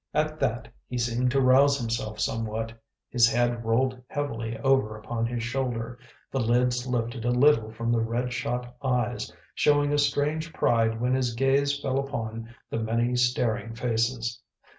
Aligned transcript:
At 0.15 0.39
that 0.39 0.67
he 0.87 0.97
seemed 0.97 1.29
to 1.29 1.39
rouse 1.39 1.77
himself 1.77 2.19
somewhat: 2.19 2.73
his 3.11 3.31
head 3.31 3.63
rolled 3.63 4.01
heavily 4.07 4.57
over 4.57 4.97
upon 4.97 5.27
his 5.27 5.43
shoulder, 5.43 5.99
the 6.31 6.39
lids 6.39 6.87
lifted 6.87 7.23
a 7.23 7.29
little 7.29 7.69
from 7.71 7.91
the 7.91 8.01
red 8.01 8.33
shot 8.33 8.75
eyes, 8.81 9.31
showing 9.53 9.93
a 9.93 9.99
strange 9.99 10.53
pride 10.53 10.99
when 10.99 11.13
his 11.13 11.35
gaze 11.35 11.79
fell 11.79 11.99
upon 11.99 12.49
the 12.71 12.79
many 12.79 13.15
staring 13.15 13.75
faces. 13.75 14.41